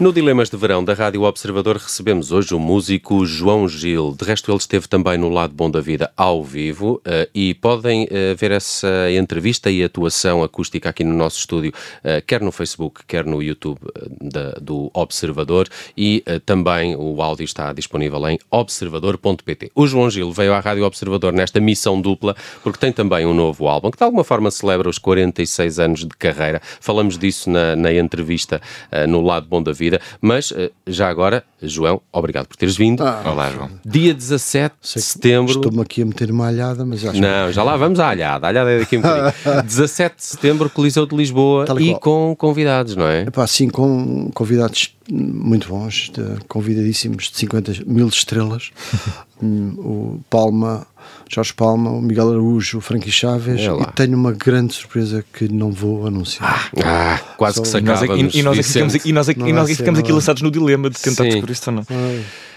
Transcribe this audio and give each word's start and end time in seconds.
No 0.00 0.14
Dilemas 0.14 0.48
de 0.48 0.56
Verão 0.56 0.82
da 0.82 0.94
Rádio 0.94 1.24
Observador 1.24 1.76
recebemos 1.76 2.32
hoje 2.32 2.54
o 2.54 2.58
músico 2.58 3.26
João 3.26 3.68
Gil. 3.68 4.16
De 4.18 4.24
resto, 4.24 4.50
ele 4.50 4.56
esteve 4.56 4.88
também 4.88 5.18
no 5.18 5.28
Lado 5.28 5.52
Bom 5.52 5.70
da 5.70 5.78
Vida 5.78 6.10
ao 6.16 6.42
vivo 6.42 7.02
uh, 7.06 7.28
e 7.34 7.52
podem 7.52 8.04
uh, 8.04 8.34
ver 8.34 8.50
essa 8.50 8.88
entrevista 9.12 9.70
e 9.70 9.84
atuação 9.84 10.42
acústica 10.42 10.88
aqui 10.88 11.04
no 11.04 11.14
nosso 11.14 11.40
estúdio, 11.40 11.70
uh, 11.98 12.24
quer 12.26 12.40
no 12.40 12.50
Facebook, 12.50 13.02
quer 13.06 13.26
no 13.26 13.42
YouTube 13.42 13.78
da, 14.22 14.52
do 14.52 14.90
Observador 14.94 15.68
e 15.94 16.24
também 16.46 16.96
o 16.96 17.20
áudio 17.20 17.44
está 17.44 17.70
disponível 17.74 18.26
em 18.26 18.38
observador.pt. 18.50 19.70
O 19.74 19.86
João 19.86 20.08
Gil 20.08 20.32
veio 20.32 20.54
à 20.54 20.60
Rádio 20.60 20.84
Observador 20.84 21.34
nesta 21.34 21.60
missão 21.60 22.00
dupla 22.00 22.34
porque 22.62 22.78
tem 22.78 22.90
também 22.90 23.26
um 23.26 23.34
novo 23.34 23.68
álbum 23.68 23.90
que 23.90 23.98
de 23.98 24.04
alguma 24.04 24.24
forma 24.24 24.50
celebra 24.50 24.88
os 24.88 24.96
46 24.96 25.78
anos 25.78 26.00
de 26.00 26.16
carreira. 26.16 26.62
Falamos 26.80 27.18
disso 27.18 27.50
na, 27.50 27.76
na 27.76 27.92
entrevista 27.92 28.62
no 29.06 29.20
Lado 29.20 29.46
Bom 29.46 29.62
da 29.62 29.72
Vida 29.72 29.89
vida. 29.90 30.02
Mas, 30.20 30.52
eh, 30.56 30.70
já 30.86 31.08
agora, 31.08 31.44
João, 31.62 32.00
obrigado 32.12 32.46
por 32.46 32.56
teres 32.56 32.76
vindo. 32.76 33.02
Ah, 33.02 33.22
Olá, 33.26 33.50
João. 33.50 33.70
Dia 33.84 34.14
17 34.14 34.74
de 34.80 35.00
setembro. 35.02 35.52
Estou-me 35.52 35.80
aqui 35.82 36.02
a 36.02 36.06
meter 36.06 36.30
uma 36.30 36.46
alhada, 36.46 36.84
mas 36.84 37.04
acho 37.04 37.20
Não, 37.20 37.52
já 37.52 37.62
lá 37.62 37.76
vamos 37.76 38.00
à 38.00 38.08
alhada. 38.08 38.46
A 38.46 38.50
alhada 38.50 38.70
é 38.70 38.78
daqui 38.80 38.96
um 38.96 39.02
bocadinho. 39.02 39.62
17 39.64 40.16
de 40.16 40.24
setembro, 40.24 40.70
Coliseu 40.70 41.06
de 41.06 41.14
Lisboa 41.16 41.66
e 41.78 41.94
com 41.98 42.34
convidados, 42.36 42.96
não 42.96 43.06
é? 43.06 43.22
Epá, 43.22 43.46
sim, 43.46 43.68
com 43.68 44.30
convidados 44.32 44.94
muito 45.10 45.68
bons, 45.68 46.10
de, 46.10 46.44
convidadíssimos 46.46 47.30
de 47.30 47.36
50 47.36 47.72
mil 47.86 48.08
estrelas. 48.08 48.70
O 49.42 50.20
Palma, 50.28 50.86
Jorge 51.32 51.54
Palma, 51.54 51.90
o 51.92 52.02
Miguel 52.02 52.30
Araújo, 52.30 52.78
o 52.78 52.80
Frankie 52.80 53.12
Chaves 53.12 53.60
é 53.60 53.66
e 53.66 53.92
tenho 53.94 54.16
uma 54.16 54.32
grande 54.32 54.74
surpresa 54.74 55.24
que 55.32 55.48
não 55.48 55.70
vou 55.70 56.04
anunciar. 56.04 56.72
Ah, 56.82 57.14
ah 57.14 57.18
quase 57.36 57.56
Só 57.56 57.62
que 57.62 57.68
sacávamos. 57.68 58.34
E, 58.34 58.40
e, 58.40 58.42
nós 58.42 58.58
aqui 58.58 58.68
ficamos, 58.68 58.94
e 58.94 59.12
nós 59.12 59.28
aqui, 59.28 59.40
e 59.40 59.52
nós 59.52 59.64
aqui 59.66 59.76
ficamos 59.76 60.00
aqui 60.00 60.10
lançados 60.10 60.42
no 60.42 60.50
dilema 60.50 60.90
de 60.90 61.00
tentar 61.00 61.22
Sim. 61.22 61.30
descobrir 61.30 61.54
se 61.54 61.70
não. 61.70 61.86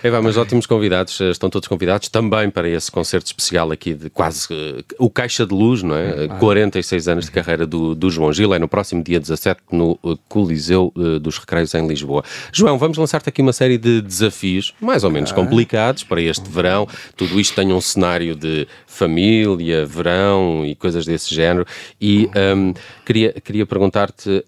É, 0.04 0.10
vai, 0.10 0.20
mas 0.20 0.36
ótimos 0.36 0.66
convidados, 0.66 1.22
eh, 1.22 1.30
estão 1.30 1.50
todos 1.50 1.66
convidados 1.66 2.10
também 2.10 2.50
para 2.50 2.68
esse 2.68 2.92
concerto 2.92 3.28
especial 3.28 3.72
aqui 3.72 3.94
de 3.94 4.10
quase 4.10 4.48
uh, 4.52 4.84
o 5.00 5.10
Caixa 5.10 5.46
de 5.46 5.54
Luz, 5.54 5.82
não 5.82 5.96
é? 5.96 6.26
Ah. 6.30 6.36
46 6.40 7.08
anos 7.08 7.26
de 7.26 7.32
carreira 7.32 7.66
do, 7.66 7.96
do 7.96 8.10
João 8.10 8.34
Gil, 8.34 8.54
é 8.54 8.60
no 8.60 8.68
próximo 8.68 9.02
dia 9.02 9.18
17 9.18 9.62
no 9.72 9.98
Coliseu 10.28 10.92
uh, 10.98 11.22
dos 11.22 11.38
Recreios 11.38 11.74
em 11.74 11.88
Lisboa. 11.88 12.22
João, 12.52 12.78
vamos 12.78 12.98
lançar-te 12.98 13.30
aqui 13.30 13.42
uma 13.42 13.54
série 13.54 13.78
de 13.78 14.02
desafios, 14.02 14.74
mais 14.82 15.06
ou 15.06 15.10
menos 15.10 15.32
ah. 15.32 15.36
complicados, 15.36 16.04
para 16.04 16.22
este 16.22 16.50
verão. 16.50 16.86
Tudo 17.16 17.40
isto 17.40 17.56
tem 17.56 17.72
um 17.72 17.80
cenário 17.80 18.36
de 18.36 18.63
família, 18.86 19.86
verão 19.86 20.66
e 20.66 20.76
coisas 20.76 21.06
desse 21.06 21.34
género. 21.34 21.66
E 22.00 22.30
um, 22.56 22.74
queria, 23.06 23.34
queria 23.34 23.66
perguntar-te 23.66 24.44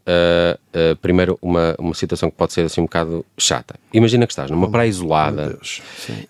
primeiro 1.01 1.37
uma, 1.41 1.75
uma 1.79 1.93
situação 1.93 2.29
que 2.29 2.35
pode 2.35 2.53
ser 2.53 2.65
assim 2.65 2.81
um 2.81 2.85
bocado 2.85 3.25
chata. 3.37 3.75
Imagina 3.93 4.27
que 4.27 4.33
estás 4.33 4.51
numa 4.51 4.69
praia 4.69 4.89
isolada 4.89 5.57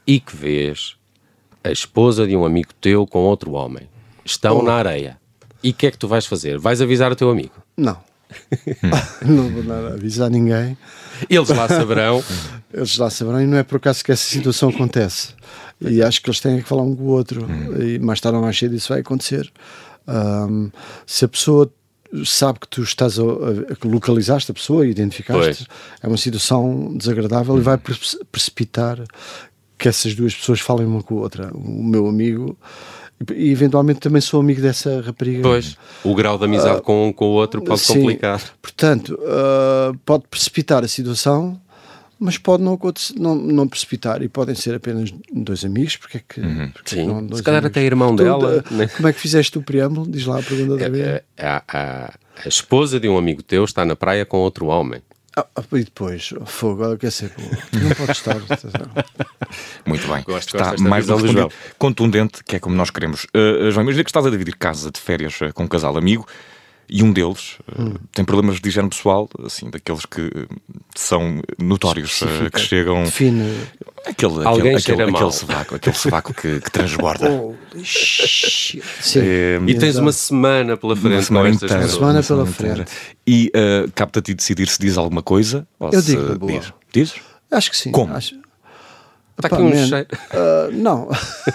e 0.06 0.20
que 0.20 0.36
vês 0.36 0.96
a 1.64 1.72
esposa 1.72 2.28
de 2.28 2.36
um 2.36 2.46
amigo 2.46 2.70
teu 2.80 3.08
com 3.08 3.20
outro 3.20 3.54
homem. 3.54 3.90
Estão 4.24 4.60
oh. 4.60 4.62
na 4.62 4.74
areia. 4.74 5.18
E 5.64 5.72
o 5.72 5.74
que 5.74 5.88
é 5.88 5.92
que 5.92 5.98
tu 5.98 6.08
vais 6.08 6.26
fazer? 6.26 6.60
Vais 6.60 6.80
avisar 6.80 7.12
o 7.12 7.16
teu 7.16 7.30
amigo? 7.30 7.54
Não. 7.76 7.98
não 9.26 9.50
vou 9.50 9.64
nada 9.64 9.96
avisar 9.96 10.30
ninguém. 10.30 10.78
Eles 11.28 11.50
lá 11.50 11.68
saberão. 11.68 12.24
eles 12.72 12.98
lá 12.98 13.10
saberão 13.10 13.42
e 13.42 13.48
não 13.48 13.58
é 13.58 13.64
por 13.64 13.78
acaso 13.78 14.04
que 14.04 14.12
essa 14.12 14.30
situação 14.30 14.70
acontece. 14.70 15.34
E 15.82 16.02
acho 16.02 16.22
que 16.22 16.30
eles 16.30 16.40
têm 16.40 16.62
que 16.62 16.68
falar 16.68 16.84
um 16.84 16.96
com 16.96 17.04
o 17.04 17.08
outro. 17.08 17.46
Hum. 17.46 17.82
E 17.82 18.00
mais 18.00 18.20
tarde 18.20 18.38
ou 18.38 18.44
mais 18.44 18.58
cedo 18.58 18.76
isso 18.76 18.90
vai 18.90 19.02
acontecer. 19.02 19.52
Um, 20.08 20.72
se 21.06 21.26
a 21.26 21.28
pessoa 21.28 21.72
sabe 22.24 22.60
que 22.60 22.68
tu 22.68 22.82
estás 22.82 23.20
a, 23.20 23.24
a 23.24 23.88
localizaste 23.88 24.52
a 24.52 24.54
pessoa 24.54 24.86
e 24.86 24.92
identificaste, 24.92 25.66
pois. 25.66 26.00
é 26.02 26.08
uma 26.08 26.18
situação 26.18 26.96
desagradável 26.96 27.58
e 27.58 27.62
vai 27.62 27.78
precipitar 28.32 29.04
que 29.78 29.90
essas 29.90 30.16
duas 30.16 30.34
pessoas 30.34 30.62
falem 30.62 30.86
uma 30.86 31.04
com 31.04 31.18
a 31.18 31.22
outra. 31.22 31.52
O 31.54 31.84
meu 31.84 32.08
amigo 32.08 32.58
e 33.34 33.50
eventualmente 33.50 34.00
também 34.02 34.22
sou 34.22 34.42
amigo 34.42 34.62
dessa 34.62 35.02
rapariga. 35.02 35.42
Pois, 35.42 35.78
o 36.04 36.14
grau 36.14 36.38
de 36.38 36.46
amizade 36.46 36.80
uh, 36.80 36.82
com 36.82 37.08
um 37.08 37.14
com 37.14 37.26
o 37.26 37.32
outro 37.32 37.62
pode 37.62 37.80
sim, 37.80 37.94
complicar. 37.96 38.42
Portanto, 38.62 39.18
uh, 39.22 39.98
pode 40.06 40.26
precipitar 40.30 40.84
a 40.84 40.88
situação 40.88 41.60
mas 42.20 42.38
pode 42.38 42.64
não, 42.64 42.80
não, 43.18 43.36
não 43.36 43.68
precipitar 43.68 44.22
e 44.22 44.30
podem 44.30 44.56
ser 44.56 44.76
apenas 44.76 45.14
dois 45.32 45.66
amigos, 45.66 45.98
porque 45.98 46.18
é 46.18 46.22
que, 46.28 46.40
uhum. 46.40 46.70
porque 46.72 46.96
Sim. 46.96 47.08
Não, 47.08 47.36
Se 47.36 47.44
calhar 47.44 47.60
amigos. 47.60 47.78
até 47.78 47.86
irmão 47.86 48.16
dela. 48.16 48.64
né? 48.72 48.88
Como 48.88 49.08
é 49.08 49.14
que 49.14 49.20
fizeste 49.20 49.58
o 49.58 49.62
preâmbulo? 49.62 50.10
Diz 50.10 50.26
lá 50.26 50.40
a 50.40 50.44
pergunta 50.44 50.90
da 50.90 50.98
é, 50.98 51.24
é, 51.38 51.48
a, 51.48 51.64
a, 51.68 52.14
a, 52.44 52.48
esposa 52.48 53.00
de 53.00 53.10
um 53.10 53.18
amigo 53.18 53.44
teu 53.44 53.64
está 53.66 53.84
na 53.84 53.96
praia 53.96 54.26
com 54.26 54.38
outro 54.38 54.68
homem. 54.68 55.02
Ah, 55.36 55.46
ah 55.56 55.64
e 55.74 55.84
depois, 55.84 56.34
fogo, 56.46 56.98
quer 56.98 57.12
ser 57.12 57.32
não 57.74 57.90
pode 57.90 58.12
estar. 58.14 58.38
Muito 59.86 60.08
bem, 60.08 60.24
gosto, 60.24 60.56
está 60.56 60.72
gosto 60.72 60.84
mais 60.84 61.06
do 61.06 61.18
que 61.18 61.56
contundente, 61.78 62.44
que 62.44 62.56
é 62.56 62.60
como 62.60 62.76
nós 62.76 62.90
queremos. 62.90 63.26
Uh, 63.26 63.70
João, 63.72 63.84
imagina 63.84 64.04
que 64.04 64.10
estás 64.10 64.26
a 64.26 64.30
dividir 64.30 64.56
casa 64.56 64.90
de 64.90 65.00
férias 65.00 65.40
uh, 65.42 65.54
com 65.54 65.64
um 65.64 65.68
casal 65.68 65.98
amigo 65.98 66.26
e 66.90 67.04
um 67.04 67.12
deles 67.12 67.58
hum. 67.78 67.90
uh, 67.90 68.00
tem 68.14 68.24
problemas 68.24 68.60
de 68.60 68.70
higiene 68.70 68.90
pessoal, 68.90 69.30
assim, 69.44 69.70
daqueles 69.70 70.06
que 70.06 70.30
são 70.96 71.42
notórios, 71.58 72.22
uh, 72.22 72.52
que 72.52 72.60
chegam. 72.60 73.04
Define. 73.04 73.56
Aquele, 74.06 74.46
Alguém 74.46 74.76
aquele, 74.76 75.02
aquele, 75.02 75.18
aquele 75.18 75.32
sovaco, 75.32 75.76
aquele 75.76 75.96
sovaco 75.96 76.34
que, 76.34 76.60
que 76.60 76.72
transborda. 76.72 77.30
Oh, 77.78 79.20
é, 79.20 79.60
e 79.68 79.78
tens 79.78 79.98
uma 79.98 80.12
semana 80.12 80.78
pela 80.78 80.96
frente. 80.96 81.14
Uma 81.14 81.22
semana, 81.22 81.50
inteira, 81.50 81.76
uma 81.76 81.88
semana 81.88 82.24
pela 82.24 82.46
frente. 82.46 82.86
E 83.28 83.52
uh, 83.54 83.92
capta-te 83.94 84.34
decidir 84.34 84.68
se 84.68 84.80
diz 84.80 84.98
alguma 84.98 85.22
coisa. 85.22 85.68
Eu 85.92 86.02
digo, 86.02 86.40
boa. 86.40 86.52
Diz. 86.52 86.74
Dizes? 86.94 87.16
Acho 87.52 87.72
que 87.72 87.78
sim. 87.78 87.92
Como? 87.92 88.14
Acho... 88.14 88.36
Está 89.38 89.54
aqui 89.54 89.62
um 89.62 89.70
man, 89.70 89.88
cheiro. 89.88 90.08
Uh, 90.32 90.72
não, 90.72 91.10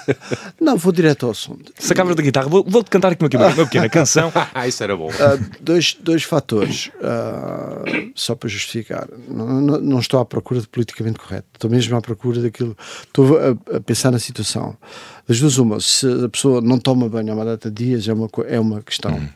não, 0.60 0.76
vou 0.76 0.92
direto 0.92 1.24
ao 1.24 1.32
assunto. 1.32 1.72
Se 1.78 1.92
acabas 1.92 2.14
da 2.14 2.22
guitarra, 2.22 2.46
vou-te 2.46 2.70
vou 2.70 2.84
cantar 2.84 3.12
aqui 3.12 3.36
uma, 3.36 3.46
uma 3.46 3.54
pequena 3.64 3.88
canção. 3.88 4.30
ah, 4.54 4.68
isso 4.68 4.82
era 4.82 4.94
bom. 4.94 5.08
Uh, 5.08 5.50
dois, 5.60 5.96
dois 5.98 6.22
fatores, 6.22 6.90
uh, 6.96 8.12
só 8.14 8.34
para 8.34 8.50
justificar. 8.50 9.08
Não, 9.28 9.60
não, 9.60 9.80
não, 9.80 9.98
estou 9.98 10.20
à 10.20 10.26
procura 10.26 10.60
de 10.60 10.68
politicamente 10.68 11.18
correto, 11.18 11.46
estou 11.54 11.70
mesmo 11.70 11.96
à 11.96 12.02
procura 12.02 12.42
daquilo. 12.42 12.76
Estou 13.02 13.38
a, 13.38 13.76
a 13.76 13.80
pensar 13.80 14.10
na 14.10 14.18
situação. 14.18 14.76
Das 15.30 15.38
duas, 15.38 15.58
uma, 15.58 15.78
se 15.78 16.24
a 16.24 16.28
pessoa 16.28 16.60
não 16.60 16.76
toma 16.76 17.08
banho 17.08 17.30
há 17.30 17.36
uma 17.36 17.44
data 17.44 17.70
de 17.70 17.84
dias, 17.84 18.08
é 18.08 18.12
uma, 18.12 18.28
é 18.48 18.58
uma 18.58 18.82
questão. 18.82 19.14
Hum. 19.14 19.28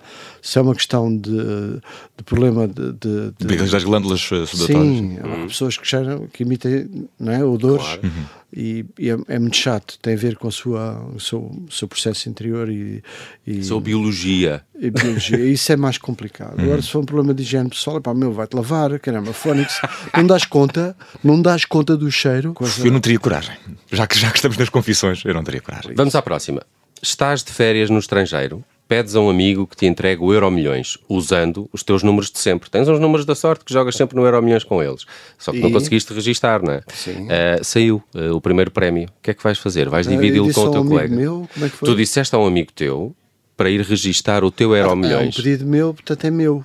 Se 0.43 0.59
é 0.59 0.61
uma 0.61 0.75
questão 0.75 1.17
de, 1.17 1.31
de 1.31 2.25
problema 2.25 2.67
de. 2.67 2.95
de, 2.95 3.31
de 3.39 3.71
das 3.71 3.85
glândulas 3.85 4.21
sudatórias. 4.21 4.67
Sim, 4.67 5.21
hum. 5.25 5.47
pessoas 5.47 5.79
que, 5.79 5.87
cheiram, 5.87 6.27
que 6.33 6.43
emitem 6.43 7.07
não 7.17 7.33
é, 7.33 7.45
odores. 7.45 7.85
Claro. 7.85 8.01
Uhum. 8.03 8.25
E, 8.57 8.87
e 8.97 9.11
é, 9.11 9.17
é, 9.27 9.39
muito 9.39 9.57
chato, 9.57 9.99
tem 10.01 10.15
a 10.15 10.17
ver 10.17 10.37
com 10.37 10.47
o, 10.47 10.53
seu, 10.53 10.75
o 10.77 11.71
seu 11.71 11.89
processo 11.89 12.29
interior 12.29 12.71
e. 12.71 13.03
e 13.45 13.65
sua 13.65 13.81
biologia. 13.81 14.63
E 14.79 14.91
biologia. 14.91 15.39
Isso 15.39 15.73
é 15.73 15.77
mais 15.77 15.99
complicado. 15.99 16.61
Agora, 16.61 16.81
se 16.81 16.89
for 16.89 17.01
um 17.01 17.05
problema 17.05 17.35
de 17.35 17.43
higiene 17.43 17.69
pessoal, 17.69 18.01
pá, 18.01 18.15
meu, 18.15 18.33
vai-te 18.33 18.55
lavar, 18.55 18.97
caramba, 19.01 19.33
Fónix, 19.33 19.81
não 20.17 20.27
dás 20.27 20.45
conta, 20.45 20.97
não 21.23 21.43
dás 21.43 21.65
conta 21.65 21.97
do 21.97 22.09
cheiro. 22.13 22.55
Coisa... 22.55 22.87
Eu 22.87 22.93
não 22.93 23.01
teria 23.01 23.19
coragem. 23.19 23.57
Já 23.91 24.07
que, 24.07 24.17
já 24.17 24.31
que 24.31 24.37
estamos 24.37 24.57
nas 24.57 24.69
confissões, 24.69 25.25
eu 25.25 25.35
não 25.35 25.43
teria 25.43 25.61
coragem. 25.61 25.93
Vamos 25.95 26.15
à 26.15 26.23
próxima. 26.23 26.63
Estás 27.03 27.43
de 27.43 27.51
férias 27.51 27.91
no 27.91 27.99
estrangeiro, 27.99 28.65
pedes 28.89 29.17
a 29.17 29.21
um 29.21 29.31
amigo 29.31 29.67
que 29.67 29.77
te 29.77 29.87
entregue 29.87 30.23
o 30.23 30.33
Euro 30.33 30.51
Milhões 30.51 30.99
usando 31.09 31.69
os 31.73 31.83
teus 31.83 32.03
números 32.03 32.31
de 32.31 32.39
sempre. 32.39 32.71
Tens 32.71 32.89
uns 32.89 33.01
números 33.01 33.25
da 33.25 33.35
sorte 33.35 33.65
que 33.65 33.73
jogas 33.73 33.97
sempre 33.97 34.17
no 34.17 34.25
Euro 34.25 34.43
Milhões 34.43 34.65
com 34.65 34.83
eles. 34.83 35.05
Só 35.39 35.53
que 35.53 35.59
e... 35.59 35.61
não 35.61 35.71
conseguiste 35.71 36.13
registar, 36.13 36.63
não 36.63 36.73
é? 36.73 36.83
Sim. 36.93 37.27
Uh, 37.27 37.65
saiu 37.65 38.03
uh, 38.15 38.35
o 38.35 38.41
primeiro 38.41 38.71
prémio. 38.71 39.09
O 39.09 39.23
que 39.23 39.31
é 39.31 39.35
que 39.35 39.43
vais 39.43 39.59
fazer? 39.59 39.89
Vais 39.89 40.07
dividi-lo 40.07 40.53
com 40.53 40.61
o 40.61 40.71
teu 40.71 40.85
colega. 40.85 41.15
Meu, 41.15 41.49
como 41.53 41.67
é 41.67 41.69
que 41.69 41.77
foi? 41.77 41.89
Tu 41.89 41.97
disseste 41.97 42.35
a 42.35 42.39
um 42.39 42.47
amigo 42.47 42.73
teu 42.73 43.15
para 43.57 43.71
ir 43.71 43.81
registar 43.81 44.45
o 44.45 44.51
teu 44.51 44.75
Euro 44.75 44.97
Milhões. 44.97 45.27
É 45.27 45.29
um 45.29 45.43
pedido 45.43 45.67
meu, 45.67 45.95
portanto 45.95 46.25
é 46.25 46.31
meu. 46.31 46.65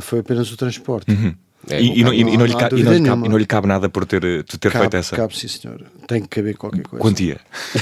Foi 0.00 0.18
apenas 0.18 0.52
o 0.52 0.56
transporte. 0.56 1.10
Uhum. 1.10 1.34
É, 1.68 1.80
e, 1.80 1.98
e, 1.98 2.04
não, 2.04 2.14
e, 2.14 2.36
não, 2.36 2.46
lhe 2.46 2.54
cabe, 2.54 2.80
e, 2.80 2.84
não 2.84 3.36
lhe 3.36 3.46
cabe, 3.46 3.66
nada 3.66 3.88
por 3.88 4.06
ter, 4.06 4.44
ter 4.44 4.70
cabe, 4.70 4.84
feito 4.84 4.96
essa. 4.96 5.16
Cabe, 5.16 5.36
sim, 5.36 5.48
senhor. 5.48 5.82
Tem 6.06 6.22
que 6.22 6.28
caber 6.28 6.56
qualquer 6.56 6.82
coisa. 6.82 7.02
Quantia. 7.02 7.40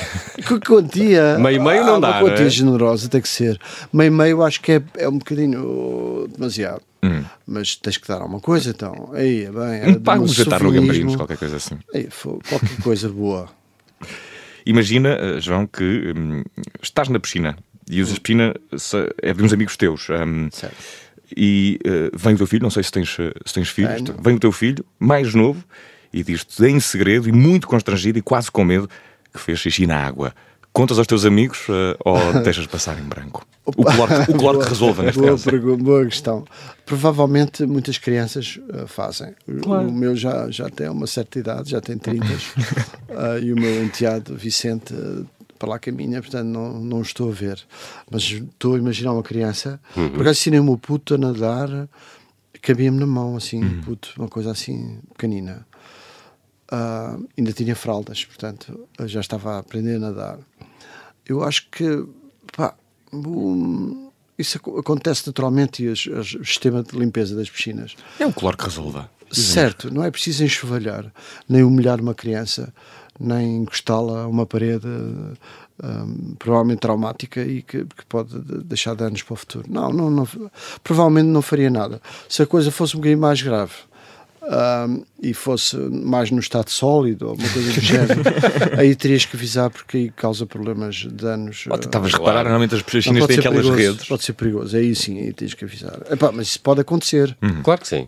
quantia. 0.67 1.39
Meio-meio 1.39 1.85
não 1.85 1.97
ah, 1.97 2.01
dá. 2.01 2.09
Uma 2.09 2.31
quantia 2.31 2.47
é? 2.47 2.51
generosa 2.51 3.09
tem 3.11 3.21
que 3.21 3.29
ser. 3.29 3.61
Meio-meio 3.93 4.43
acho 4.43 4.63
que 4.63 4.73
é, 4.73 4.83
é 4.97 5.09
um 5.09 5.19
bocadinho 5.19 6.27
demasiado. 6.33 6.81
Hum. 7.03 7.23
Mas 7.47 7.77
tens 7.77 7.99
que 7.99 8.09
dar 8.09 8.23
alguma 8.23 8.41
coisa, 8.41 8.71
então. 8.71 9.11
Aí, 9.13 9.45
é 9.45 9.51
bem. 9.51 10.01
Paga 10.01 10.23
um 10.23 10.29
jantar 10.29 10.63
no 10.63 10.73
Gambrinhos, 10.73 11.17
qualquer 11.17 11.37
coisa 11.37 11.57
assim. 11.57 11.79
Aí, 11.95 12.09
qualquer 12.49 12.83
coisa 12.83 13.09
boa. 13.11 13.51
Imagina, 14.65 15.11
eh, 15.11 15.41
João, 15.41 15.67
que 15.67 16.15
hum, 16.17 16.43
estás 16.83 17.11
na 17.11 17.21
piscina 17.21 17.55
e 17.87 18.01
usas 18.01 18.19
piscina 18.19 18.55
é 19.21 19.35
de 19.35 19.43
uns 19.43 19.53
amigos 19.53 19.77
teus. 19.77 20.09
Hum, 20.09 20.49
certo 20.51 21.04
e 21.37 21.79
uh, 21.87 22.17
vem 22.17 22.35
o 22.35 22.37
teu 22.37 22.47
filho, 22.47 22.63
não 22.63 22.71
sei 22.71 22.83
se 22.83 22.91
tens, 22.91 23.11
se 23.11 23.55
tens 23.55 23.69
filhos, 23.69 24.03
Tenho. 24.03 24.19
vem 24.21 24.37
o 24.37 24.41
teu 24.41 24.53
filho, 24.53 24.85
mais 24.99 25.35
novo, 25.35 25.65
e 26.13 26.23
diz-te 26.23 26.65
em 26.65 26.79
segredo 26.79 27.29
e 27.29 27.33
muito 27.33 27.67
constrangido 27.67 28.19
e 28.19 28.23
quase 28.23 28.51
com 28.51 28.65
medo 28.65 28.89
que 29.33 29.41
fez 29.41 29.59
xixi 29.59 29.87
na 29.87 29.97
água. 29.97 30.33
Contas 30.73 30.99
aos 30.99 31.07
teus 31.07 31.25
amigos 31.25 31.69
uh, 31.69 31.97
ou 32.05 32.19
deixas 32.43 32.67
passar 32.67 32.99
em 32.99 33.03
branco? 33.03 33.47
O 33.65 33.73
claro, 33.73 34.25
o 34.29 34.39
claro 34.39 34.59
que 34.59 34.69
resolve 34.69 35.03
neste 35.03 35.21
boa, 35.21 35.31
caso. 35.31 35.77
Boa 35.79 36.05
questão. 36.05 36.45
Provavelmente 36.85 37.65
muitas 37.65 37.97
crianças 37.97 38.59
uh, 38.69 38.87
fazem. 38.87 39.35
Claro. 39.63 39.89
O 39.89 39.93
meu 39.93 40.15
já, 40.17 40.51
já 40.51 40.69
tem 40.69 40.89
uma 40.89 41.07
certa 41.07 41.39
idade, 41.39 41.71
já 41.71 41.81
tem 41.81 41.97
30 41.97 42.27
uh, 42.27 43.39
e 43.43 43.53
o 43.53 43.57
meu 43.57 43.85
enteado 43.85 44.37
Vicente 44.37 44.93
para 45.65 45.71
lá 45.71 45.79
caminha, 45.79 46.21
portanto 46.21 46.47
não, 46.47 46.79
não 46.79 47.01
estou 47.01 47.31
a 47.31 47.33
ver. 47.33 47.61
Mas 48.11 48.23
estou 48.25 48.75
a 48.75 48.79
imaginar 48.79 49.13
uma 49.13 49.23
criança. 49.23 49.81
Uhum. 49.97 50.11
Por 50.11 50.21
acaso 50.21 50.41
ensinei-me 50.41 50.71
o 50.71 50.77
puto 50.77 51.15
a 51.15 51.19
nadar, 51.19 51.89
cabia-me 52.61 53.01
na 53.01 53.07
mão, 53.07 53.37
assim, 53.37 53.63
uhum. 53.63 53.81
puto, 53.81 54.13
uma 54.19 54.29
coisa 54.29 54.51
assim 54.51 55.01
pequenina. 55.15 55.67
Uh, 56.71 57.27
ainda 57.37 57.53
tinha 57.53 57.75
fraldas, 57.75 58.25
portanto 58.25 58.89
já 59.07 59.21
estava 59.21 59.55
a 59.55 59.59
aprender 59.59 59.97
a 59.97 59.99
nadar. 59.99 60.39
Eu 61.27 61.43
acho 61.43 61.69
que 61.71 62.07
pá, 62.55 62.75
um, 63.13 64.11
isso 64.39 64.59
acontece 64.79 65.27
naturalmente 65.27 65.85
e 65.85 65.89
as, 65.89 66.07
as, 66.09 66.35
o 66.35 66.45
sistema 66.45 66.83
de 66.83 66.97
limpeza 66.99 67.35
das 67.35 67.49
piscinas. 67.49 67.97
É 68.19 68.27
um 68.27 68.33
claro 68.33 68.57
que 68.57 68.65
resolva. 68.65 69.11
Certo, 69.31 69.93
não 69.93 70.05
é 70.05 70.11
preciso 70.11 70.45
enxovalhar, 70.45 71.13
nem 71.49 71.63
humilhar 71.63 72.01
uma 72.01 72.15
criança 72.15 72.73
nem 73.19 73.59
encostá-la 73.59 74.23
a 74.23 74.27
uma 74.27 74.47
parede 74.47 74.87
um, 75.83 76.35
provavelmente 76.39 76.81
traumática 76.81 77.43
e 77.43 77.63
que, 77.63 77.85
que, 77.85 78.07
pode 78.09 78.39
deixar 78.65 78.95
danos 78.95 79.23
para 79.23 79.35
o 79.35 79.37
futuro. 79.37 79.67
Não, 79.69 79.93
não, 79.93 80.11
não, 80.11 80.29
provavelmente 80.83 81.27
não 81.27 81.43
faria 81.43 81.71
nada. 81.71 82.01
Se 82.29 82.43
a 82.43 82.47
coisa 82.47 82.71
fosse 82.71 82.97
um 82.97 83.01
bocadinho 83.01 83.21
mais 83.21 83.41
grave, 83.43 83.75
um, 84.43 85.05
e 85.25 85.33
fosse 85.33 85.77
mais 85.77 86.31
no 86.31 86.39
estado 86.39 86.71
sólido 86.71 87.29
ou 87.29 87.35
uma 87.35 87.49
coisa 87.49 87.73
do 87.73 87.81
género, 87.81 88.23
aí 88.79 88.95
terias 88.95 89.25
que 89.25 89.37
avisar 89.37 89.71
porque 89.71 89.97
aí 89.97 90.11
causa 90.11 90.45
problemas 90.47 90.97
de 90.97 91.09
danos. 91.09 91.67
Estavas 91.81 92.15
a 92.15 92.19
reparar, 92.19 92.45
normalmente 92.45 92.75
as 92.75 92.83
piscinas 92.83 93.27
têm 93.27 93.39
aquelas 93.39 93.67
perigoso, 93.67 93.93
redes. 93.93 94.09
Pode 94.09 94.25
ser 94.25 94.33
perigoso, 94.35 94.77
aí 94.77 94.95
sim, 94.95 95.19
aí 95.19 95.33
tens 95.33 95.55
que 95.55 95.65
avisar. 95.65 95.99
Epá, 96.11 96.31
mas 96.31 96.49
isso 96.49 96.61
pode 96.61 96.81
acontecer. 96.81 97.37
Uhum. 97.43 97.63
Claro 97.63 97.81
que 97.81 97.89
sim. 97.89 98.07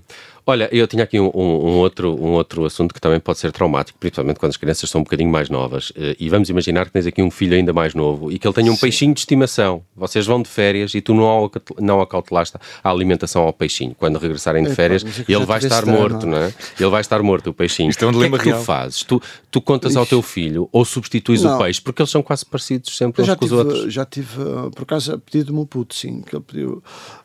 Olha, 0.48 0.68
eu 0.70 0.86
tinha 0.86 1.02
aqui 1.02 1.18
um, 1.18 1.28
um, 1.34 1.40
um, 1.40 1.76
outro, 1.78 2.14
um 2.24 2.30
outro 2.34 2.64
assunto 2.64 2.94
que 2.94 3.00
também 3.00 3.18
pode 3.18 3.40
ser 3.40 3.50
traumático, 3.50 3.98
principalmente 3.98 4.38
quando 4.38 4.50
as 4.50 4.56
crianças 4.56 4.88
são 4.88 5.00
um 5.00 5.04
bocadinho 5.04 5.28
mais 5.28 5.50
novas. 5.50 5.92
Eh, 5.96 6.14
e 6.20 6.28
vamos 6.28 6.48
imaginar 6.48 6.86
que 6.86 6.92
tens 6.92 7.04
aqui 7.04 7.20
um 7.20 7.32
filho 7.32 7.56
ainda 7.56 7.72
mais 7.72 7.94
novo 7.94 8.30
e 8.30 8.38
que 8.38 8.46
ele 8.46 8.54
tenha 8.54 8.70
um 8.70 8.76
Sim. 8.76 8.80
peixinho 8.80 9.12
de 9.12 9.18
estimação. 9.18 9.82
Vocês 9.96 10.24
vão 10.24 10.40
de 10.40 10.48
férias 10.48 10.94
e 10.94 11.00
tu 11.00 11.14
não, 11.14 11.50
não 11.80 12.00
acautelaste 12.00 12.58
a 12.84 12.88
alimentação 12.88 13.42
ao 13.42 13.52
peixinho. 13.52 13.96
Quando 13.98 14.20
regressarem 14.20 14.62
de 14.62 14.72
férias, 14.72 15.04
é, 15.04 15.32
ele 15.32 15.44
vai 15.44 15.58
estar 15.58 15.84
morto, 15.84 16.24
não 16.28 16.38
é? 16.38 16.54
Ele 16.78 16.90
vai 16.90 17.00
estar 17.06 17.22
morto, 17.22 17.50
o 17.50 17.54
peixinho. 17.54 17.90
Isto 17.90 18.04
é 18.04 18.08
um 18.08 18.12
dilema 18.12 18.36
o 18.36 18.40
que 18.40 18.48
é 18.48 18.52
que 18.52 18.58
tu 18.58 18.64
fazes? 18.64 19.02
Tu, 19.02 19.20
tu 19.50 19.60
contas 19.60 19.92
Ixi. 19.92 19.98
ao 19.98 20.06
teu 20.06 20.22
filho 20.22 20.68
ou 20.72 20.84
substituis 20.84 21.42
não. 21.42 21.56
o 21.56 21.58
peixe? 21.58 21.80
Porque 21.80 22.02
eles 22.02 22.10
são 22.10 22.22
quase 22.22 22.44
parecidos 22.44 22.96
sempre 22.96 23.22
uns 23.22 23.34
com 23.34 23.44
os 23.44 23.52
outros. 23.52 23.92
Já 23.92 24.04
tive, 24.04 24.40
uh, 24.40 24.70
por 24.70 24.82
acaso, 24.82 25.14
a 25.14 25.18
pedido 25.18 25.46
do 25.46 25.54
meu 25.54 25.66
puto, 25.66 25.94
sim, 25.94 26.20
que 26.22 26.34
ele 26.34 26.44
pediu. 26.46 26.82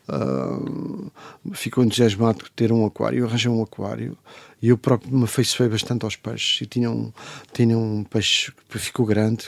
Uh, 0.08 1.10
ficou 1.52 1.84
entusiasmado 1.84 2.38
por 2.38 2.48
ter 2.50 2.72
um 2.72 2.84
aquário. 2.84 3.20
Eu 3.20 3.26
arranjei 3.26 3.50
um 3.50 3.62
aquário 3.62 4.16
e 4.60 4.68
eu 4.68 4.78
próprio 4.78 5.12
me 5.12 5.24
afeiçoei 5.24 5.68
bastante 5.68 6.04
aos 6.04 6.16
peixes. 6.16 6.60
E 6.60 6.66
tinha 6.66 6.90
um, 6.90 7.12
tinha 7.52 7.76
um 7.76 8.04
peixe 8.04 8.52
que 8.68 8.78
ficou 8.78 9.04
grande, 9.04 9.44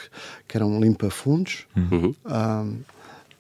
que 0.49 0.57
era 0.57 0.67
um 0.67 0.81
limpa-fundos. 0.81 1.67
Uhum. 1.77 2.15
Uh, 2.25 2.94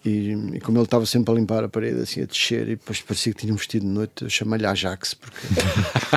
e, 0.05 0.33
e, 0.55 0.61
como 0.61 0.77
ele 0.77 0.85
estava 0.85 1.06
sempre 1.06 1.33
a 1.33 1.35
limpar 1.35 1.65
a 1.65 1.69
parede, 1.69 2.03
assim, 2.03 2.21
a 2.21 2.27
descer, 2.27 2.69
e 2.69 2.77
depois 2.77 3.01
parecia 3.01 3.33
que 3.33 3.41
tinha 3.41 3.53
um 3.53 3.56
vestido 3.56 3.87
de 3.87 3.93
noite, 3.93 4.25
eu 4.25 4.31
chamei-lhe 4.31 4.67
Ajax, 4.67 5.15
porque. 5.15 5.47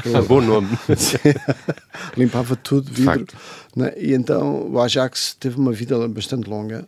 eu, 0.06 0.24
Bom 0.28 0.42
nome. 0.42 0.68
limpava 2.18 2.56
tudo, 2.58 2.92
vidro. 2.92 3.26
Né? 3.76 3.94
E 3.98 4.14
então 4.14 4.70
o 4.70 4.82
Ajax 4.82 5.36
teve 5.40 5.58
uma 5.58 5.72
vida 5.72 6.06
bastante 6.10 6.50
longa 6.50 6.88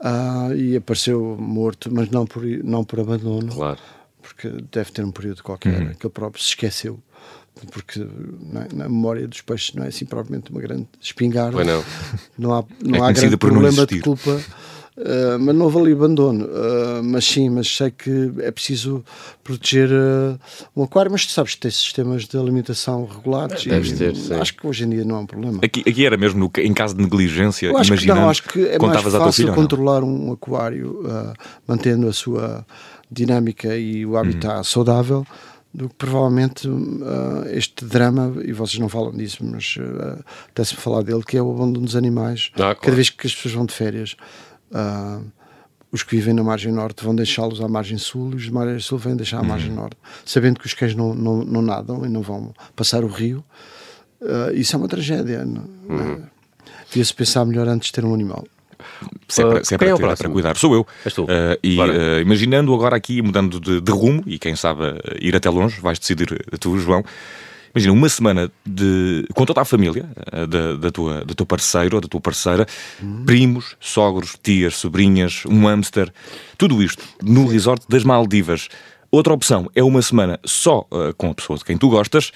uh, 0.00 0.54
e 0.54 0.76
apareceu 0.76 1.36
morto, 1.40 1.92
mas 1.92 2.08
não 2.08 2.24
por, 2.24 2.44
não 2.44 2.84
por 2.84 3.00
abandono. 3.00 3.52
Claro. 3.52 3.78
Porque 4.22 4.48
deve 4.70 4.92
ter 4.92 5.04
um 5.04 5.10
período 5.10 5.42
qualquer 5.42 5.82
uhum. 5.82 5.94
que 5.94 6.06
ele 6.06 6.12
próprio 6.12 6.42
se 6.42 6.50
esqueceu 6.50 7.02
porque 7.72 8.00
é? 8.00 8.74
na 8.74 8.88
memória 8.88 9.26
dos 9.26 9.40
peixes 9.40 9.74
não 9.74 9.84
é 9.84 9.88
assim 9.88 10.04
propriamente 10.04 10.50
uma 10.50 10.60
grande 10.60 10.86
espingarda. 11.00 11.52
Pois 11.52 11.66
não. 11.66 11.84
Não 12.38 12.54
há, 12.54 12.64
não 12.84 13.04
é 13.04 13.08
há 13.08 13.12
grande 13.12 13.36
problema 13.36 13.84
de 13.84 14.00
culpa 14.00 14.40
Uh, 14.98 15.38
mas 15.38 15.54
não 15.54 15.66
houve 15.66 15.78
ali 15.78 15.92
abandono. 15.92 16.44
Uh, 16.44 17.02
mas 17.04 17.24
sim, 17.24 17.48
mas 17.48 17.68
sei 17.68 17.90
que 17.90 18.32
é 18.40 18.50
preciso 18.50 19.04
proteger 19.44 19.90
uh, 19.90 20.38
um 20.76 20.82
aquário, 20.82 21.10
mas 21.12 21.24
tu 21.24 21.30
sabes 21.30 21.54
que 21.54 21.60
tem 21.60 21.70
sistemas 21.70 22.24
de 22.24 22.36
alimentação 22.36 23.06
regulados 23.06 23.64
é, 23.68 23.78
e 23.78 23.96
ter, 23.96 24.16
sim. 24.16 24.34
acho 24.34 24.56
que 24.56 24.66
hoje 24.66 24.84
em 24.84 24.90
dia 24.90 25.04
não 25.04 25.16
é 25.16 25.18
um 25.20 25.26
problema. 25.26 25.60
Aqui, 25.62 25.84
aqui 25.86 26.04
era 26.04 26.16
mesmo 26.16 26.40
no, 26.40 26.62
em 26.62 26.74
caso 26.74 26.96
de 26.96 27.02
negligência, 27.02 27.70
acho 27.70 27.90
imaginando, 27.90 28.18
que 28.18 28.22
não, 28.22 28.30
acho 28.30 28.42
que 28.42 28.66
é 28.66 28.78
mais 28.78 29.02
fácil 29.02 29.54
controlar 29.54 30.02
um 30.02 30.32
aquário 30.32 31.02
mantendo 31.66 32.08
a 32.08 32.12
sua 32.12 32.66
dinâmica 33.10 33.76
e 33.76 34.04
o 34.04 34.16
habitat 34.16 34.58
uhum. 34.58 34.64
saudável 34.64 35.26
do 35.72 35.88
que 35.88 35.94
provavelmente 35.96 36.66
uh, 36.66 37.46
este 37.50 37.84
drama, 37.84 38.34
e 38.44 38.52
vocês 38.52 38.78
não 38.78 38.88
falam 38.88 39.12
disso, 39.12 39.44
mas 39.44 39.76
uh, 39.76 40.24
até-se 40.48 40.74
falar 40.74 41.02
dele, 41.02 41.22
que 41.22 41.36
é 41.36 41.42
o 41.42 41.50
abandono 41.50 41.84
dos 41.84 41.94
animais, 41.94 42.50
ah, 42.54 42.56
claro. 42.56 42.78
cada 42.80 42.96
vez 42.96 43.10
que 43.10 43.26
as 43.26 43.34
pessoas 43.34 43.54
vão 43.54 43.66
de 43.66 43.74
férias. 43.74 44.16
Uh, 44.70 45.24
os 45.90 46.02
que 46.02 46.16
vivem 46.16 46.34
na 46.34 46.42
margem 46.42 46.70
norte 46.70 47.02
vão 47.02 47.14
deixá-los 47.14 47.60
à 47.60 47.68
margem 47.68 47.96
sul 47.96 48.32
e 48.32 48.36
os 48.36 48.42
de 48.42 48.52
margem 48.52 48.78
sul 48.78 48.98
vêm 48.98 49.16
deixar 49.16 49.38
à 49.38 49.40
uhum. 49.40 49.46
margem 49.46 49.70
norte, 49.70 49.96
sabendo 50.24 50.60
que 50.60 50.66
os 50.66 50.74
cães 50.74 50.94
não, 50.94 51.14
não, 51.14 51.44
não 51.44 51.62
nadam 51.62 52.04
e 52.04 52.08
não 52.08 52.20
vão 52.20 52.52
passar 52.76 53.04
o 53.04 53.08
rio. 53.08 53.42
Uh, 54.20 54.52
isso 54.54 54.76
é 54.76 54.78
uma 54.78 54.88
tragédia. 54.88 55.44
Uhum. 55.44 56.22
Devia-se 56.88 57.14
pensar 57.14 57.44
melhor 57.44 57.68
antes 57.68 57.86
de 57.86 57.92
ter 57.92 58.04
um 58.04 58.12
animal. 58.12 58.44
Se 59.28 59.42
é 59.42 59.46
para, 59.46 59.64
se 59.64 59.74
é 59.74 59.78
para, 59.78 59.88
é 59.88 59.94
ter, 59.94 60.16
para 60.16 60.30
cuidar, 60.30 60.56
sou 60.56 60.74
eu. 60.74 60.80
Uh, 60.82 61.26
e 61.62 61.78
uh, 61.78 62.20
imaginando 62.20 62.74
agora 62.74 62.96
aqui, 62.96 63.20
mudando 63.22 63.58
de, 63.60 63.80
de, 63.80 63.92
rumo, 63.92 64.22
e 64.26 64.38
quem 64.38 64.56
sabe 64.56 64.82
ir 65.20 65.34
até 65.34 65.48
longe, 65.48 65.80
vais 65.80 65.98
decidir 65.98 66.26
tu, 66.60 66.78
João. 66.78 67.04
Imagina, 67.74 67.92
uma 67.92 68.08
semana 68.08 68.50
de, 68.64 69.26
com 69.34 69.44
toda 69.44 69.60
a 69.60 69.64
família 69.64 70.08
eh, 70.32 70.46
da, 70.46 70.74
da 70.74 70.90
tua, 70.90 71.24
do 71.24 71.34
teu 71.34 71.46
parceiro 71.46 71.96
ou 71.96 72.00
da 72.00 72.08
tua 72.08 72.20
parceira, 72.20 72.66
hum. 73.02 73.24
primos, 73.24 73.76
sogros, 73.80 74.36
tias, 74.42 74.76
sobrinhas, 74.76 75.44
um 75.46 75.66
hamster, 75.66 76.12
tudo 76.56 76.82
isto 76.82 77.02
no 77.22 77.46
Sim. 77.46 77.52
resort 77.52 77.84
das 77.88 78.04
Maldivas. 78.04 78.68
Outra 79.10 79.32
opção 79.32 79.70
é 79.74 79.82
uma 79.82 80.02
semana 80.02 80.38
só 80.44 80.80
uh, 80.90 81.14
com 81.16 81.30
a 81.30 81.34
pessoa 81.34 81.58
de 81.58 81.64
quem 81.64 81.78
tu 81.78 81.88
gostas, 81.88 82.30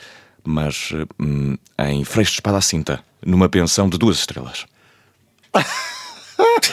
mas 0.44 0.90
uh, 0.92 1.58
em 1.86 2.04
freixo 2.04 2.32
de 2.32 2.36
espada 2.36 2.58
à 2.58 2.60
cinta, 2.60 3.00
numa 3.24 3.48
pensão 3.48 3.88
de 3.88 3.98
duas 3.98 4.18
estrelas. 4.18 4.66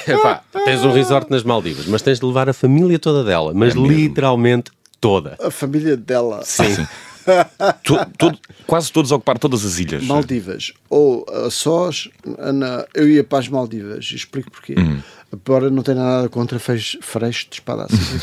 Epá, 0.08 0.42
tens 0.66 0.84
um 0.84 0.92
resort 0.92 1.30
nas 1.30 1.44
Maldivas, 1.44 1.86
mas 1.86 2.02
tens 2.02 2.19
de 2.19 2.26
levar 2.26 2.50
a 2.50 2.54
família 2.54 2.98
toda 2.98 3.24
dela, 3.24 3.54
mas 3.54 3.76
é 3.76 3.80
literalmente 3.80 4.72
toda. 5.00 5.38
A 5.42 5.52
família 5.52 5.95
dela. 5.95 6.44
Sim. 6.44 6.76
Sim. 6.76 6.88
quase 8.66 8.92
todos 8.92 9.11
a 9.11 9.16
ocupar 9.16 9.38
todas 9.38 9.66
as 9.66 9.80
ilhas. 9.80 10.04
Maldivas. 10.04 10.73
Ou 10.90 11.26
a 11.30 11.49
Sós, 11.49 12.09
na, 12.26 12.85
eu 12.94 13.09
ia 13.09 13.23
para 13.23 13.40
as 13.40 13.47
Maldivas, 13.47 14.11
explico 14.11 14.52
porquê. 14.52 14.76
Uhum. 14.78 15.02
Agora 15.31 15.69
não 15.69 15.83
tenho 15.83 15.97
nada 15.97 16.28
contra 16.30 16.57
freixo 16.59 16.99
de 17.49 17.56
espada, 17.56 17.85
assim, 17.85 18.19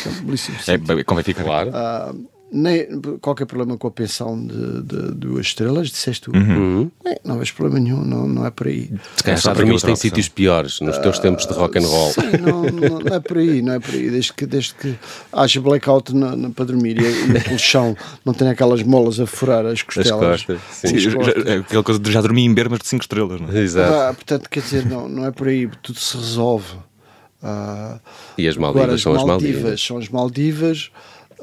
é. 0.69 0.73
É, 0.73 0.75
é 0.75 1.05
que 1.05 1.23
fica? 1.23 1.45
Claro. 1.45 1.71
Uh, 1.71 2.36
nem 2.53 3.01
qualquer 3.21 3.45
problema 3.45 3.77
com 3.77 3.89
a 3.89 3.91
pensão 3.91 4.39
de, 4.47 4.83
de 4.83 5.15
duas 5.15 5.47
estrelas, 5.47 5.89
disseste 5.89 6.23
tu. 6.23 6.37
Uhum. 6.37 6.91
Nem, 7.05 7.17
não 7.25 7.39
vejo 7.39 7.55
problema 7.55 7.81
nenhum, 7.81 8.05
não, 8.05 8.29
não 8.29 8.47
é 8.47 8.51
por 8.51 8.69
aí. 8.69 8.91
Se 9.17 9.25
calhar 9.25 9.41
só 9.41 9.53
dormiste 9.53 9.91
em 9.91 9.97
sítios 9.97 10.29
piores 10.29 10.81
nos 10.81 10.97
teus 10.99 11.19
tempos 11.19 11.47
de 11.47 11.53
rock 11.55 11.79
and 11.79 11.87
roll. 11.87 12.13
Sim, 12.13 12.21
não, 12.41 12.63
não, 12.63 12.99
não, 13.01 13.17
é 13.17 13.21
por 13.21 13.39
aí, 13.39 13.61
não 13.61 13.73
é 13.75 13.81
por 13.81 13.95
aí. 13.95 14.11
Desde 14.11 14.33
que, 14.33 14.47
desde 14.47 14.75
que 14.75 14.95
haja 15.33 15.61
blackout 15.61 16.15
na, 16.15 16.37
na, 16.37 16.51
para 16.51 16.67
dormir 16.67 17.01
e, 17.01 17.05
e 17.05 17.37
o 17.37 17.45
colchão 17.45 17.97
não 18.25 18.33
tem 18.33 18.49
aquelas 18.49 18.83
molas 18.83 19.19
a 19.19 19.27
furar 19.27 19.67
as 19.67 19.83
costelas. 19.83 20.13
As 20.13 20.45
costas, 20.45 20.61
sim. 20.71 20.89
Sim, 20.89 20.99
já, 20.99 21.11
é 21.45 21.59
aquela 21.59 21.83
coisa 21.83 21.99
de 22.01 22.13
já 22.13 22.21
dormi 22.21 22.45
em 22.45 22.55
bermas 22.55 22.79
de 22.79 22.87
5 22.87 23.03
estrelas, 23.03 23.41
não 23.41 23.51
é? 23.51 23.59
Exato. 23.59 23.93
Ah, 23.93 24.15
portanto, 24.15 24.49
quer 24.49 24.61
dizer, 24.61 24.87
não, 24.87 25.09
não 25.09 25.27
é 25.27 25.33
por 25.33 25.49
aí, 25.49 25.69
tudo 25.83 25.99
se 25.99 26.17
resolve. 26.17 26.75
Ah, 27.43 27.99
e 28.39 28.49
as 28.49 28.57
Maldivas 28.57 28.85
agora, 28.85 28.99
são 28.99 29.15
as 29.15 29.25
Maldivas. 29.25 29.81
São 29.81 29.99
as 29.99 30.09
Maldivas 30.09 30.91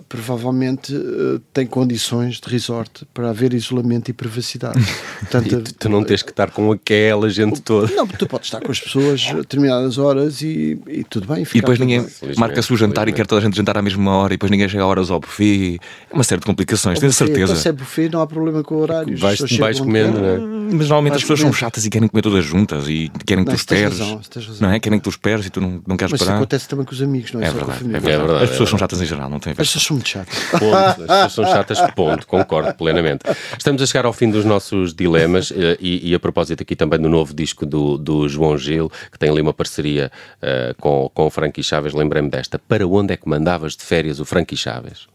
provavelmente 0.10 0.96
uh, 0.96 1.40
tem 1.54 1.66
condições 1.66 2.40
de 2.40 2.50
resort 2.50 3.06
para 3.14 3.30
haver 3.30 3.54
isolamento 3.54 4.10
e 4.10 4.14
privacidade. 4.14 4.80
Portanto, 5.20 5.70
e 5.70 5.74
tu 5.74 5.90
não 5.90 6.04
tens 6.04 6.22
que 6.22 6.32
estar 6.32 6.52
com 6.52 6.72
aquela 6.72 7.30
gente 7.30 7.62
toda. 7.62 7.94
Não, 7.94 8.08
tu 8.08 8.28
podes 8.28 8.48
estar 8.48 8.62
com 8.62 8.72
as 8.72 8.80
pessoas 8.80 9.28
a 9.30 9.34
determinadas 9.42 9.98
horas 9.98 10.42
e, 10.42 10.80
e 10.88 11.04
tudo 11.04 11.28
bem. 11.28 11.44
E 11.44 11.60
depois 11.60 11.80
ninguém 11.80 12.06
marca-se 12.38 12.74
o 12.74 12.78
jantar 12.78 13.08
e 13.08 13.14
quer 13.14 13.28
toda 13.28 13.42
a 13.42 13.44
gente 13.44 13.56
jantar 13.56 13.78
à 13.78 13.82
mesma 13.82 14.12
hora 14.12 14.34
e 14.34 14.38
depois 14.38 14.52
ninguém 14.52 14.68
chega 14.68 14.84
a 14.84 14.88
horas 14.88 15.12
ao 15.12 15.20
buffet. 15.20 15.80
É 16.10 16.14
uma 16.14 16.24
série 16.24 16.40
de 16.40 16.46
complicações, 16.46 17.00
tenho 17.00 17.14
certeza. 17.14 17.52
Então, 17.52 17.56
se 17.56 17.70
é 17.70 17.72
buffet, 17.72 18.10
não 18.10 18.22
há 18.22 18.28
problema 18.28 18.64
com 18.64 18.76
horários. 18.76 19.20
Vais, 19.20 19.40
vais 19.58 19.80
comendo, 19.80 20.20
não 20.20 20.28
é? 20.28 20.38
Mas 20.38 20.90
normalmente 20.90 21.12
vais 21.12 21.22
as 21.22 21.22
pessoas 21.24 21.40
comendo. 21.40 21.56
são 21.56 21.60
chatas 21.60 21.86
e 21.86 21.90
querem 21.90 22.08
comer 22.08 22.22
todas 22.22 22.44
juntas 22.44 22.88
e 22.88 23.12
querem 23.26 23.44
que 23.44 23.52
não, 23.52 23.56
tu 23.56 23.60
esperes. 23.60 24.00
Razão, 24.00 24.22
Não 24.60 24.72
é? 24.72 24.80
Querem 24.80 25.00
que 25.00 25.04
tu 25.04 25.10
esperes 25.10 25.46
e 25.46 25.50
tu 25.50 25.62
não, 25.62 25.82
não 25.86 25.98
queres 25.98 26.12
Mas 26.12 26.22
esperar. 26.22 26.38
acontece 26.38 26.68
também 26.68 26.86
com 26.86 26.94
os 26.94 27.02
amigos, 27.02 27.32
não 27.32 27.42
é? 27.42 27.48
É 27.48 27.52
verdade, 27.52 27.96
é 27.96 28.00
verdade. 28.00 28.44
As 28.44 28.50
pessoas 28.52 28.70
são 28.70 28.80
chatas 28.80 29.02
em 29.02 29.06
geral, 29.06 29.30
não 29.30 29.40
tem 29.40 29.52
a 29.52 29.54
ver. 29.54 29.62
Pessoas 29.84 29.86
são 29.86 29.96
muito 29.96 30.10
chatas. 30.10 30.38
Ponto. 30.60 31.12
As 31.12 31.24
pessoas 31.24 31.34
são 31.34 31.46
chatas, 31.46 31.82
ponto. 31.92 32.28
Concordo 32.28 32.74
plenamente. 32.76 33.24
Estamos 33.58 33.82
a 33.82 33.86
chegar 33.86 34.06
ao 34.06 34.14
fim 34.14 34.30
dos 34.30 34.46
nossos 34.46 34.94
dilemas 34.94 35.52
uh, 35.52 35.78
e, 35.80 36.10
e, 36.10 36.16
a 36.16 36.20
propósito 36.20 36.62
aqui 36.62 36.76
também 36.76 37.00
do 37.00 37.10
novo 37.10 37.34
disco 37.34 37.66
do, 37.66 37.98
do 37.98 38.28
João 38.28 38.58
Gil, 38.58 38.92
que 39.12 39.20
tem 39.20 39.30
ali 39.30 39.42
uma 39.42 39.54
parceria 39.54 40.12
uh, 40.42 40.74
com, 40.80 41.10
com 41.14 41.26
o 41.26 41.30
Frankie 41.30 41.64
Chaves. 41.64 41.94
Lembrei-me 41.94 42.30
desta. 42.30 42.58
Para 42.60 42.88
onde 42.88 43.14
é 43.14 43.18
que 43.18 43.28
mandavas 43.28 43.76
de 43.76 43.84
férias 43.84 44.20
o 44.20 44.26
Frankie 44.26 44.58
Chaves? 44.58 45.08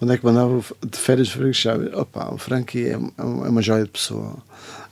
Onde 0.00 0.14
é 0.14 0.18
que 0.18 0.24
mandava 0.24 0.62
de 0.84 0.98
férias 0.98 1.28
o 1.28 1.32
Frankie 1.32 1.54
Chaves? 1.54 1.94
Opa, 1.94 2.32
o 2.32 2.38
Frankie 2.38 2.86
é, 2.86 2.92
é 2.92 3.22
uma 3.22 3.62
joia 3.62 3.84
de 3.84 3.90
pessoa. 3.90 4.36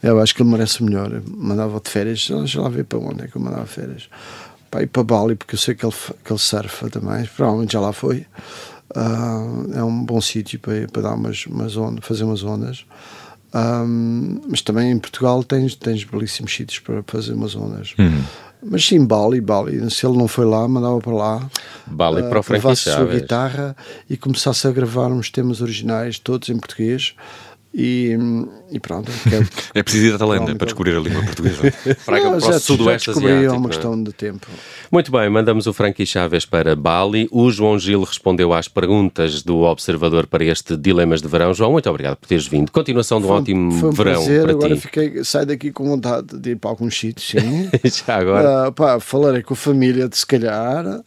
Eu 0.03 0.21
acho 0.21 0.35
que 0.35 0.43
ele 0.43 0.51
merece 0.51 0.81
o 0.81 0.85
melhor. 0.85 1.11
mandava 1.27 1.81
de 1.81 1.91
férias, 1.91 2.21
já 2.21 2.61
lá 2.61 2.69
ver 2.69 2.85
para 2.85 2.99
onde 2.99 3.25
é 3.25 3.29
que 3.29 3.37
eu 3.37 3.41
mandava 3.41 3.67
férias. 3.67 4.09
Para 4.71 4.83
ir 4.83 4.87
para 4.87 5.03
Bali, 5.03 5.35
porque 5.35 5.55
eu 5.55 5.59
sei 5.59 5.75
que 5.75 5.85
ele, 5.85 5.95
que 6.23 6.31
ele 6.31 6.39
surfa 6.39 6.91
também, 6.91 7.25
provavelmente 7.35 7.73
já 7.73 7.81
lá 7.81 7.93
foi. 7.93 8.27
Uh, 8.97 9.75
é 9.75 9.83
um 9.83 10.05
bom 10.05 10.21
sítio 10.21 10.59
para, 10.59 10.87
para 10.89 11.03
dar 11.03 11.15
umas, 11.15 11.47
umas 11.47 11.77
ondas, 11.77 12.05
fazer 12.05 12.25
umas 12.25 12.43
ondas. 12.43 12.85
Um, 13.55 14.41
mas 14.49 14.61
também 14.61 14.91
em 14.91 14.99
Portugal 14.99 15.43
tens, 15.43 15.75
tens 15.75 16.05
belíssimos 16.05 16.55
sítios 16.55 16.79
para 16.81 17.03
fazer 17.07 17.33
umas 17.33 17.55
ondas. 17.55 17.95
Uhum. 17.99 18.23
Mas 18.63 18.85
sim, 18.85 19.05
Bali, 19.07 19.41
Bali. 19.41 19.91
Se 19.91 20.07
ele 20.07 20.17
não 20.17 20.27
foi 20.27 20.45
lá, 20.45 20.67
mandava 20.67 20.99
para 20.99 21.13
lá. 21.13 21.51
Bali 21.87 22.23
uh, 22.23 22.29
para 22.29 22.41
o 22.41 22.43
Frankie 22.43 22.77
Chaves. 22.77 22.81
sua 22.81 23.07
guitarra 23.07 23.77
e 24.11 24.17
começasse 24.17 24.67
a 24.67 24.71
gravar 24.71 25.09
uns 25.09 25.31
temas 25.31 25.61
originais, 25.61 26.19
todos 26.19 26.49
em 26.49 26.59
português. 26.59 27.15
E, 27.75 28.17
e 28.71 28.81
pronto. 28.81 29.11
É, 29.31 29.47
é 29.81 29.83
preciso 29.83 30.07
ir 30.07 30.15
a 30.15 30.19
Tailândia 30.19 30.55
para 30.55 30.67
descobrir 30.67 30.97
a 30.97 31.01
língua 31.01 31.23
portuguesa. 31.23 31.73
para, 32.05 32.21
para 32.21 32.37
o 32.37 32.59
sudoeste 32.59 33.11
asiático. 33.11 33.29
É 33.29 33.53
uma 33.53 33.69
questão 33.69 34.03
de 34.03 34.13
tempo. 34.13 34.47
Muito 34.91 35.13
bem, 35.13 35.29
mandamos 35.29 35.67
o 35.67 35.73
Frankie 35.73 36.07
Chaves 36.07 36.47
para 36.47 36.75
Bali. 36.75 37.29
O 37.31 37.51
João 37.51 37.79
Gil 37.79 38.03
respondeu 38.03 38.55
às 38.55 38.69
perguntas 38.69 39.43
do 39.43 39.63
Observador 39.63 40.27
para 40.27 40.45
este 40.45 40.77
Dilemas 40.77 41.21
de 41.21 41.29
Verão. 41.29 41.53
João, 41.53 41.73
muito 41.73 41.89
obrigado 41.91 42.17
por 42.17 42.27
teres 42.27 42.47
vindo. 42.47 42.73
Continuação 42.73 43.21
de 43.21 43.27
um 43.27 43.29
foi, 43.29 43.37
ótimo 43.37 43.73
foi 43.73 43.89
um 43.91 43.93
verão 43.93 44.15
prazer. 44.15 44.43
para 44.43 44.53
agora 44.53 44.75
ti. 44.75 44.81
Fiquei, 44.81 45.25
saio 45.25 45.47
daqui 45.47 45.71
com 45.71 45.85
vontade 45.85 46.39
de 46.39 46.51
ir 46.51 46.57
para 46.57 46.71
alguns 46.71 46.99
sítios, 46.99 47.29
sim. 47.29 47.69
Já 48.07 48.17
agora. 48.17 48.69
Uh, 48.69 48.73
pá, 48.73 48.99
falarei 48.99 49.43
com 49.43 49.53
a 49.53 49.57
família, 49.57 50.09
de 50.09 50.17
se 50.17 50.27
calhar. 50.27 50.85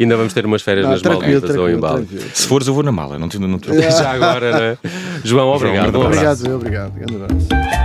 Ainda 0.00 0.16
vamos 0.16 0.32
ter 0.32 0.44
umas 0.44 0.62
férias 0.62 0.84
não, 0.84 0.92
nas 0.92 1.02
Maldivas 1.02 1.56
ou 1.56 1.70
em 1.70 1.78
Bali. 1.78 2.08
Se 2.32 2.48
fores, 2.48 2.66
eu 2.66 2.74
vou 2.74 2.82
na 2.82 2.92
mala, 2.92 3.18
não 3.18 3.28
te, 3.28 3.38
não 3.38 3.58
te... 3.58 3.68
Já 3.80 4.10
agora, 4.10 4.63
João, 5.24 5.48
obrigado. 5.48 5.92
João, 5.92 6.04
um 6.04 6.56
obrigado, 6.56 6.90
obrigado. 6.90 7.83